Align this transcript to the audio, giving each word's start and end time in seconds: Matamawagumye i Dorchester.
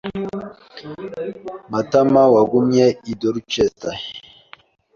Matamawagumye 1.71 2.85
i 3.11 3.13
Dorchester. 3.21 3.97